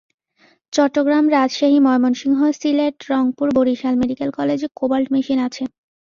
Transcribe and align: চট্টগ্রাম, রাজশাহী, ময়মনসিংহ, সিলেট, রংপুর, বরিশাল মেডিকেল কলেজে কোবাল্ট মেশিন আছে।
চট্টগ্রাম, 0.73 1.25
রাজশাহী, 1.29 1.77
ময়মনসিংহ, 1.79 2.39
সিলেট, 2.59 2.95
রংপুর, 3.09 3.47
বরিশাল 3.55 3.93
মেডিকেল 4.01 4.29
কলেজে 4.37 4.67
কোবাল্ট 4.79 5.07
মেশিন 5.13 5.37
আছে। 5.47 5.63